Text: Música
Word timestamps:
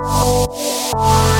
Música 0.00 1.37